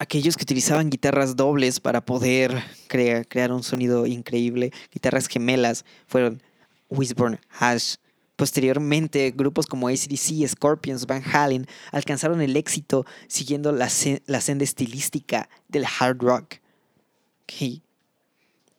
aquellos 0.00 0.34
que 0.34 0.44
utilizaban 0.44 0.88
guitarras 0.88 1.36
dobles 1.36 1.78
para 1.78 2.00
poder 2.00 2.64
crear 2.88 3.52
un 3.52 3.62
sonido 3.62 4.06
increíble, 4.06 4.72
guitarras 4.90 5.28
gemelas, 5.28 5.84
fueron 6.06 6.42
Wishbone, 6.88 7.38
Hash. 7.50 7.96
Posteriormente, 8.34 9.30
grupos 9.32 9.66
como 9.66 9.88
ACDC, 9.88 10.48
Scorpions, 10.48 11.06
Van 11.06 11.22
Halen 11.22 11.66
alcanzaron 11.92 12.40
el 12.40 12.56
éxito 12.56 13.04
siguiendo 13.28 13.72
la, 13.72 13.90
senda 13.90 14.64
estilística 14.64 15.50
del 15.68 15.84
hard 15.84 16.22
rock. 16.22 16.54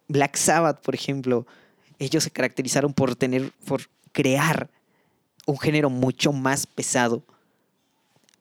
Black 0.08 0.36
Sabbath, 0.36 0.82
por 0.82 0.96
ejemplo, 0.96 1.46
ellos 2.00 2.24
se 2.24 2.32
caracterizaron 2.32 2.94
por 2.96 3.16
crear 4.12 4.72
un 5.46 5.60
género 5.60 5.92
mucho 5.92 6.34
más 6.34 6.66
pesado 6.66 7.24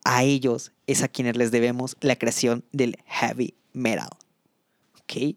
a 0.05 0.23
ellos 0.23 0.73
es 0.87 1.03
a 1.03 1.09
quienes 1.09 1.37
les 1.37 1.51
debemos 1.51 1.97
la 2.01 2.17
creación 2.17 2.65
del 2.73 2.97
heavy 3.07 3.55
metal. 3.73 4.09
¿Ok? 5.03 5.37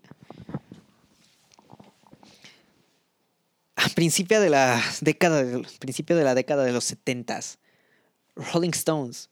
A 3.75 3.89
principio 3.89 4.39
de 4.39 4.50
la 4.50 4.82
década, 5.01 5.62
principio 5.79 6.15
de 6.15 6.24
la 6.24 6.36
década 6.36 6.63
de 6.63 6.72
los 6.72 6.86
70 6.86 7.39
Rolling 8.36 8.72
Stones, 8.72 9.29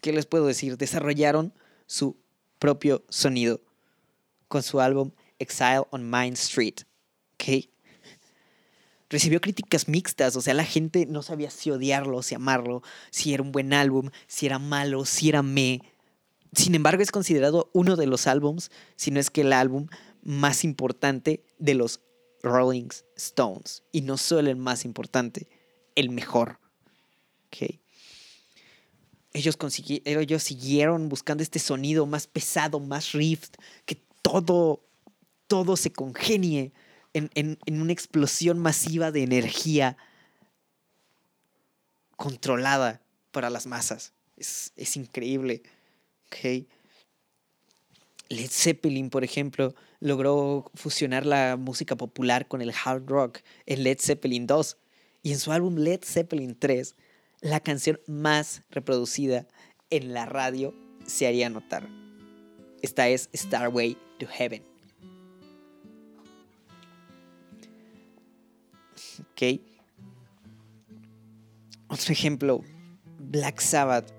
¿qué 0.00 0.12
les 0.12 0.26
puedo 0.26 0.46
decir? 0.46 0.76
Desarrollaron 0.76 1.52
su 1.86 2.16
propio 2.58 3.04
sonido 3.08 3.60
con 4.48 4.62
su 4.62 4.80
álbum 4.80 5.10
Exile 5.38 5.82
on 5.90 6.08
Main 6.08 6.34
Street. 6.34 6.82
¿Ok? 7.34 7.68
Recibió 9.10 9.40
críticas 9.40 9.88
mixtas, 9.88 10.36
o 10.36 10.40
sea, 10.40 10.54
la 10.54 10.64
gente 10.64 11.04
no 11.04 11.22
sabía 11.22 11.50
si 11.50 11.70
odiarlo, 11.70 12.22
si 12.22 12.36
amarlo, 12.36 12.82
si 13.10 13.34
era 13.34 13.42
un 13.42 13.52
buen 13.52 13.74
álbum, 13.74 14.10
si 14.28 14.46
era 14.46 14.58
malo, 14.58 15.04
si 15.04 15.28
era 15.28 15.42
me. 15.42 15.82
Sin 16.54 16.74
embargo, 16.74 17.02
es 17.02 17.10
considerado 17.10 17.70
uno 17.74 17.96
de 17.96 18.06
los 18.06 18.26
álbums, 18.26 18.70
si 18.96 19.10
no 19.10 19.20
es 19.20 19.30
que 19.30 19.42
el 19.42 19.52
álbum 19.52 19.88
más 20.22 20.64
importante 20.64 21.44
de 21.58 21.74
los 21.74 22.00
Rolling 22.42 22.88
Stones. 23.16 23.82
Y 23.92 24.02
no 24.02 24.16
solo 24.16 24.48
el 24.48 24.56
más 24.56 24.84
importante, 24.84 25.48
el 25.96 26.10
mejor. 26.10 26.58
Ellos, 29.32 29.56
ellos 30.04 30.42
siguieron 30.42 31.08
buscando 31.08 31.42
este 31.42 31.58
sonido 31.58 32.06
más 32.06 32.26
pesado, 32.26 32.80
más 32.80 33.12
rift, 33.12 33.56
que 33.86 33.96
todo, 34.22 34.84
todo 35.46 35.76
se 35.76 35.92
congenie 35.92 36.72
en, 37.14 37.58
una 37.68 37.92
explosión 37.92 38.58
masiva 38.58 39.10
de 39.10 39.22
energía 39.22 39.96
controlada 42.16 43.00
para 43.30 43.50
las 43.50 43.66
masas. 43.66 44.12
Es, 44.36 44.96
increíble. 44.96 45.62
Led 48.28 48.48
Zeppelin, 48.50 49.10
por 49.10 49.24
ejemplo, 49.24 49.74
logró 49.98 50.70
fusionar 50.74 51.26
la 51.26 51.56
música 51.56 51.96
popular 51.96 52.46
con 52.46 52.62
el 52.62 52.72
hard 52.72 53.06
rock 53.06 53.40
en 53.66 53.82
Led 53.82 53.98
Zeppelin 54.00 54.46
2. 54.46 54.76
Y 55.22 55.32
en 55.32 55.38
su 55.38 55.52
álbum 55.52 55.76
Led 55.76 56.00
Zeppelin 56.04 56.58
3, 56.58 56.94
la 57.40 57.60
canción 57.60 58.00
más 58.06 58.62
reproducida 58.70 59.46
en 59.90 60.14
la 60.14 60.26
radio 60.26 60.74
se 61.06 61.26
haría 61.26 61.50
notar. 61.50 61.88
Esta 62.82 63.08
es 63.08 63.28
Starway 63.34 63.98
to 64.18 64.26
Heaven. 64.26 64.69
¿Ok? 69.20 69.60
Otro 71.88 72.12
ejemplo, 72.12 72.62
Black 73.18 73.60
Sabbath. 73.60 74.12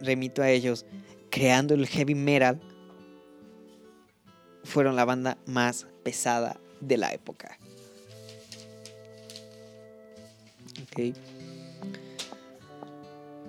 Remito 0.00 0.42
a 0.42 0.50
ellos. 0.50 0.86
Creando 1.30 1.74
el 1.74 1.86
heavy 1.86 2.14
metal. 2.14 2.60
Fueron 4.64 4.96
la 4.96 5.04
banda 5.04 5.38
más 5.46 5.86
pesada 6.02 6.58
de 6.80 6.96
la 6.96 7.12
época. 7.12 7.58
Ok. 10.82 11.14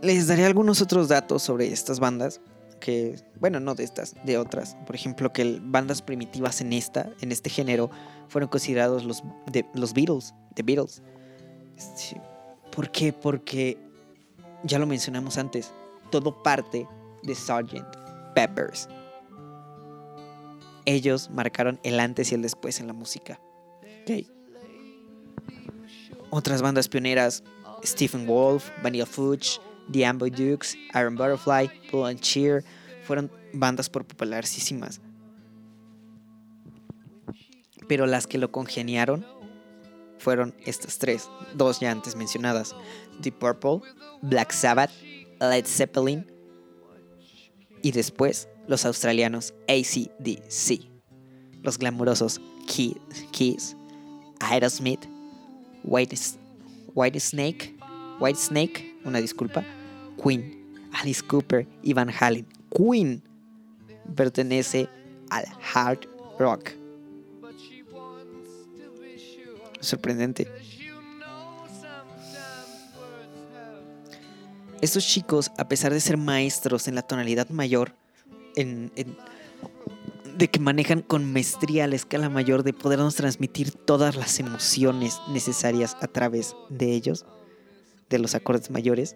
Les 0.02 0.28
daré 0.28 0.46
algunos 0.46 0.82
otros 0.82 1.08
datos 1.08 1.44
sobre 1.44 1.72
estas 1.72 2.00
bandas 2.00 2.42
que, 2.80 3.16
bueno, 3.40 3.60
no 3.60 3.76
de 3.76 3.84
estas, 3.84 4.16
de 4.26 4.38
otras. 4.38 4.76
Por 4.86 4.96
ejemplo, 4.96 5.32
que 5.32 5.60
bandas 5.62 6.02
primitivas 6.02 6.60
en 6.60 6.74
esta, 6.74 7.10
en 7.22 7.32
este 7.32 7.50
género, 7.50 7.90
fueron 8.32 8.48
considerados 8.48 9.04
los, 9.04 9.24
de, 9.52 9.66
los 9.74 9.94
Beatles, 9.94 10.34
The 10.56 10.64
Beatles. 10.64 11.04
¿Por 12.72 12.90
qué? 12.90 13.12
Porque, 13.12 13.78
ya 14.64 14.80
lo 14.80 14.88
mencionamos 14.88 15.38
antes, 15.38 15.74
todo 16.12 16.42
parte 16.42 16.88
de 17.24 17.36
Sgt. 17.36 17.84
Peppers. 18.34 18.88
Ellos 20.86 21.30
marcaron 21.30 21.78
el 21.84 22.00
antes 22.00 22.32
y 22.32 22.36
el 22.36 22.42
después 22.42 22.80
en 22.80 22.88
la 22.88 22.94
música. 22.94 23.42
Otras 26.30 26.62
bandas 26.62 26.88
pioneras, 26.88 27.44
Stephen 27.84 28.26
Wolf, 28.26 28.70
Vanilla 28.82 29.06
Fudge, 29.06 29.60
The 29.92 30.06
Amboy 30.06 30.30
Dukes, 30.30 30.78
Iron 30.96 31.16
Butterfly, 31.16 31.70
Pull 31.92 32.06
and 32.08 32.22
Cheer, 32.22 32.64
fueron 33.04 33.30
bandas 33.52 33.90
por 33.90 34.06
popularísimas. 34.06 35.02
Pero 37.92 38.06
las 38.06 38.26
que 38.26 38.38
lo 38.38 38.54
congeniaron 38.54 39.26
fueron 40.18 40.56
estas 40.66 40.98
tres, 40.98 41.30
dos 41.56 41.82
ya 41.82 41.92
antes 41.92 42.16
mencionadas: 42.16 42.74
Deep 43.20 43.38
Purple, 43.38 43.82
Black 44.22 44.54
Sabbath, 44.54 44.92
Led 45.42 45.66
Zeppelin 45.66 46.26
y 47.82 47.92
después 47.92 48.48
los 48.66 48.86
australianos 48.86 49.54
ACDC, 49.68 50.88
los 51.64 51.78
glamurosos 51.78 52.40
Keys, 52.66 53.76
Aerosmith, 54.40 55.06
White, 55.84 56.16
White 56.94 57.20
Snake, 57.20 57.76
White 58.22 58.40
Snake, 58.40 58.96
una 59.04 59.20
disculpa, 59.20 59.66
Queen, 60.24 60.80
Alice 60.94 61.22
Cooper 61.28 61.68
y 61.84 61.92
Van 61.92 62.10
Halen. 62.10 62.48
Queen 62.74 63.22
pertenece 64.16 64.88
al 65.30 65.44
hard 65.74 66.08
rock. 66.40 66.81
Sorprendente. 69.82 70.48
Estos 74.82 75.06
chicos, 75.06 75.52
a 75.58 75.68
pesar 75.68 75.94
de 75.94 76.00
ser 76.00 76.18
maestros 76.18 76.88
en 76.88 76.96
la 76.96 77.04
tonalidad 77.04 77.50
mayor, 77.50 77.94
de 78.56 80.48
que 80.48 80.60
manejan 80.60 81.02
con 81.02 81.32
maestría 81.32 81.86
la 81.88 81.96
escala 81.96 82.30
mayor, 82.30 82.64
de 82.64 82.74
podernos 82.74 83.16
transmitir 83.16 83.72
todas 83.72 84.16
las 84.16 84.40
emociones 84.40 85.20
necesarias 85.30 85.96
a 86.02 86.08
través 86.08 86.56
de 86.70 86.94
ellos, 86.94 87.26
de 88.10 88.18
los 88.18 88.34
acordes 88.34 88.72
mayores, 88.72 89.16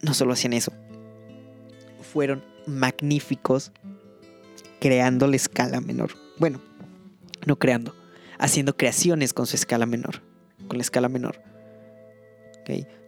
no 0.00 0.14
solo 0.14 0.32
hacían 0.32 0.54
eso, 0.54 0.72
fueron 2.00 2.42
magníficos 2.66 3.72
creando 4.80 5.26
la 5.26 5.36
escala 5.36 5.80
menor. 5.80 6.12
Bueno, 6.38 6.62
no 7.44 7.56
creando, 7.58 7.94
haciendo 8.38 8.76
creaciones 8.76 9.32
con 9.32 9.46
su 9.46 9.56
escala 9.56 9.86
menor, 9.86 10.22
con 10.68 10.78
la 10.78 10.82
escala 10.82 11.08
menor. 11.08 11.40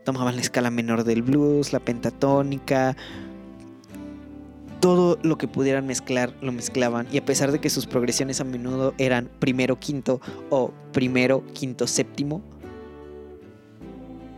Tomaban 0.04 0.36
la 0.36 0.40
escala 0.40 0.70
menor 0.70 1.04
del 1.04 1.22
blues, 1.22 1.72
la 1.72 1.80
pentatónica, 1.80 2.96
todo 4.80 5.18
lo 5.22 5.36
que 5.36 5.48
pudieran 5.48 5.86
mezclar 5.86 6.32
lo 6.40 6.52
mezclaban 6.52 7.06
y 7.12 7.18
a 7.18 7.24
pesar 7.24 7.52
de 7.52 7.58
que 7.58 7.68
sus 7.68 7.86
progresiones 7.86 8.40
a 8.40 8.44
menudo 8.44 8.94
eran 8.98 9.28
primero 9.38 9.78
quinto 9.78 10.20
o 10.50 10.72
primero 10.92 11.44
quinto 11.52 11.86
séptimo, 11.86 12.40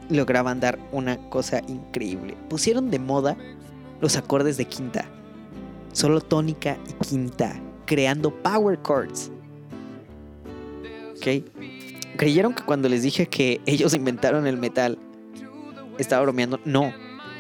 lograban 0.09 0.61
dar 0.61 0.79
una 0.93 1.19
cosa 1.29 1.61
increíble. 1.69 2.37
Pusieron 2.49 2.91
de 2.91 2.99
moda 2.99 3.37
los 4.01 4.17
acordes 4.17 4.57
de 4.57 4.65
quinta, 4.65 5.05
solo 5.93 6.21
tónica 6.21 6.79
y 6.89 7.05
quinta, 7.05 7.61
creando 7.87 8.35
power 8.43 8.81
chords. 8.83 9.31
¿Ok? 11.21 11.45
¿Creyeron 12.17 12.55
que 12.55 12.65
cuando 12.65 12.89
les 12.89 13.03
dije 13.03 13.27
que 13.27 13.61
ellos 13.67 13.95
inventaron 13.95 14.47
el 14.47 14.57
metal 14.57 14.99
estaba 15.99 16.23
bromeando? 16.23 16.59
No, 16.65 16.93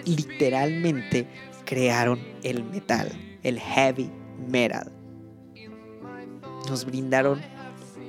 literalmente 0.04 1.26
crearon 1.64 2.20
el 2.42 2.62
metal, 2.62 3.10
el 3.42 3.58
heavy 3.58 4.10
metal. 4.50 4.92
Nos 6.68 6.84
brindaron 6.84 7.40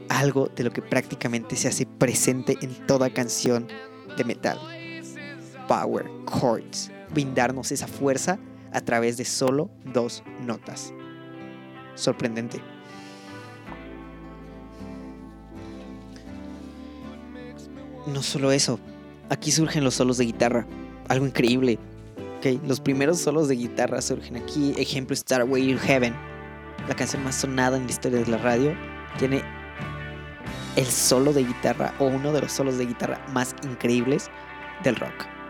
algo 0.10 0.50
de 0.56 0.66
lo 0.66 0.72
que 0.72 0.82
prácticamente 0.82 1.56
se 1.56 1.70
hace 1.70 1.86
presente 1.86 2.58
en 2.62 2.86
toda 2.86 3.10
canción 3.10 3.68
de 4.18 4.26
metal. 4.26 4.60
Power 5.68 6.10
chords. 6.26 6.92
Brindarnos 7.14 7.72
esa 7.72 7.88
fuerza 7.88 8.40
a 8.74 8.82
través 8.82 9.18
de 9.18 9.26
solo 9.26 9.70
dos 9.86 10.24
notas. 10.42 10.94
Sorprendente. 11.96 12.62
No 18.08 18.24
solo 18.24 18.52
eso, 18.52 18.80
aquí 19.30 19.52
surgen 19.52 19.84
los 19.84 19.96
solos 19.96 20.18
de 20.18 20.26
guitarra, 20.26 20.66
algo 21.08 21.26
increíble. 21.26 21.78
Ok, 22.38 22.60
los 22.66 22.80
primeros 22.80 23.20
solos 23.20 23.48
de 23.48 23.56
guitarra 23.56 24.02
surgen 24.02 24.38
aquí. 24.38 24.74
Ejemplo, 24.78 25.16
Starway 25.16 25.74
to 25.74 25.80
Heaven, 25.80 26.16
la 26.88 26.96
canción 26.96 27.24
más 27.24 27.36
sonada 27.36 27.78
en 27.78 27.86
la 27.86 27.92
historia 27.92 28.20
de 28.20 28.32
la 28.32 28.38
radio, 28.38 28.74
tiene 29.20 29.44
el 30.76 30.86
solo 30.86 31.34
de 31.34 31.44
guitarra 31.44 31.94
o 32.00 32.06
uno 32.06 32.34
de 32.34 32.42
los 32.42 32.52
solos 32.52 32.78
de 32.78 32.88
guitarra 32.88 33.24
más 33.34 33.56
increíbles 33.64 34.30
del 34.84 34.96
rock. 34.96 35.41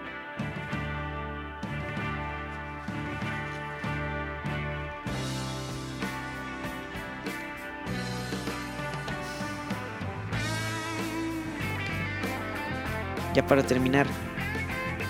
Ya 13.34 13.46
para 13.46 13.64
terminar, 13.64 14.08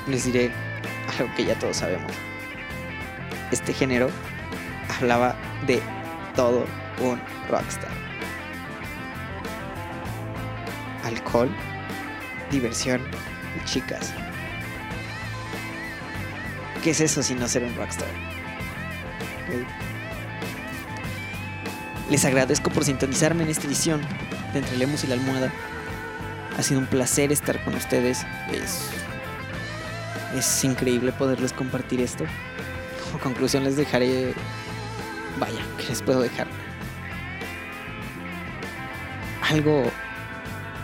les 0.07 0.25
diré 0.25 0.51
algo 1.17 1.33
que 1.35 1.45
ya 1.45 1.57
todos 1.57 1.77
sabemos. 1.77 2.11
Este 3.51 3.73
género 3.73 4.09
hablaba 4.97 5.35
de 5.65 5.81
todo 6.35 6.65
un 6.99 7.19
rockstar. 7.49 7.89
Alcohol, 11.03 11.49
diversión 12.51 13.01
y 13.59 13.65
chicas. 13.65 14.13
¿Qué 16.83 16.91
es 16.91 17.01
eso 17.01 17.21
si 17.21 17.35
no 17.35 17.47
ser 17.47 17.63
un 17.63 17.75
rockstar? 17.75 18.07
Les 22.09 22.25
agradezco 22.25 22.69
por 22.69 22.83
sintonizarme 22.83 23.43
en 23.43 23.49
esta 23.49 23.67
edición 23.67 24.01
de 24.53 24.59
Entre 24.59 24.77
Lemos 24.77 25.03
y 25.03 25.07
la 25.07 25.15
Almohada. 25.15 25.51
Ha 26.61 26.63
sido 26.63 26.79
un 26.79 26.85
placer 26.85 27.31
estar 27.31 27.63
con 27.63 27.73
ustedes. 27.73 28.23
Es, 30.37 30.63
increíble 30.63 31.11
poderles 31.11 31.53
compartir 31.53 32.01
esto. 32.01 32.23
Como 33.03 33.17
conclusión 33.17 33.63
les 33.63 33.77
dejaré... 33.77 34.35
Vaya, 35.39 35.59
¿qué 35.79 35.87
les 35.87 36.03
puedo 36.03 36.21
dejar? 36.21 36.45
Algo 39.49 39.85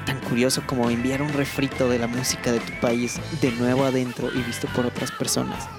tan 0.08 0.20
curioso 0.22 0.64
como 0.66 0.90
enviar 0.90 1.22
un 1.22 1.32
refrito 1.32 1.88
de 1.88 2.00
la 2.00 2.08
música 2.08 2.52
de 2.52 2.60
tu 2.60 2.74
país 2.80 3.20
de 3.40 3.52
nuevo 3.52 3.86
adentro 3.86 4.32
y 4.34 4.42
visto 4.42 4.68
por 4.70 4.88
otras 4.88 5.12
personas 5.12 5.70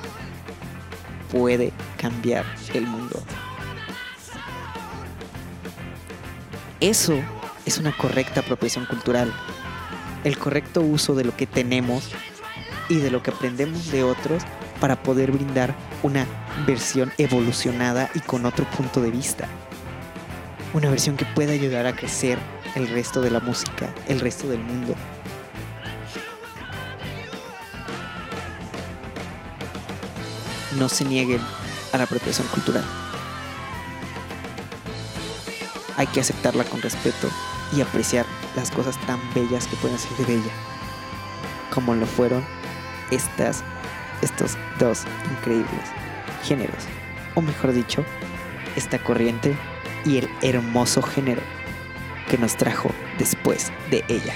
puede 1.33 1.73
cambiar 1.97 2.45
el 2.73 2.87
mundo. 2.87 3.21
Eso 6.79 7.21
es 7.67 7.79
una 7.79 7.91
correcta 7.97 8.41
apropiación 8.41 8.87
cultural, 8.87 9.35
el 10.25 10.39
correcto 10.39 10.81
uso 10.81 11.15
de 11.15 11.25
lo 11.25 11.37
que 11.37 11.47
tenemos 11.47 12.11
y 12.89 12.97
de 12.97 13.11
lo 13.11 13.23
que 13.23 13.31
aprendemos 13.31 13.91
de 13.91 14.03
otros 14.03 14.43
para 14.81 15.03
poder 15.03 15.33
brindar 15.33 15.75
una 16.03 16.27
versión 16.67 17.13
evolucionada 17.19 18.11
y 18.15 18.21
con 18.21 18.47
otro 18.47 18.65
punto 18.71 19.01
de 19.01 19.11
vista. 19.11 19.49
Una 20.75 20.91
versión 20.91 21.17
que 21.17 21.25
pueda 21.25 21.53
ayudar 21.53 21.87
a 21.87 21.97
crecer 21.97 22.39
el 22.75 22.89
resto 22.89 23.21
de 23.21 23.31
la 23.31 23.41
música, 23.41 23.93
el 24.07 24.21
resto 24.21 24.49
del 24.49 24.61
mundo. 24.61 24.95
No 30.79 30.89
se 30.89 31.05
nieguen 31.05 31.41
a 31.93 31.99
la 31.99 32.05
apropiación 32.05 32.47
cultural. 32.49 32.85
Hay 35.97 36.07
que 36.07 36.21
aceptarla 36.21 36.63
con 36.65 36.81
respeto 36.81 37.29
y 37.77 37.81
apreciar 37.81 38.25
las 38.57 38.71
cosas 38.71 38.99
tan 39.07 39.21
bellas 39.35 39.67
que 39.67 39.77
pueden 39.77 39.99
ser 39.99 40.27
de 40.27 40.35
ella, 40.35 40.53
como 41.73 41.95
lo 41.95 42.07
fueron 42.07 42.45
estas, 43.11 43.63
estos 44.23 44.57
dos 44.79 45.05
increíbles 45.31 45.85
géneros, 46.45 46.85
o 47.35 47.43
mejor 47.43 47.73
dicho, 47.73 48.05
esta 48.77 48.99
corriente 48.99 49.57
y 50.05 50.19
el 50.19 50.31
hermoso 50.43 51.03
género 51.03 51.43
que 52.29 52.39
nos 52.39 52.57
trajo 52.57 52.91
después 53.19 53.73
de 53.91 54.05
ella. 54.09 54.35